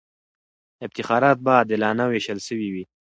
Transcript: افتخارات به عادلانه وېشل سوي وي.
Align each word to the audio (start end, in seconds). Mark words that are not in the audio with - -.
افتخارات 0.85 1.37
به 1.45 1.51
عادلانه 1.57 2.03
وېشل 2.07 2.39
سوي 2.47 2.67
وي. 2.73 2.83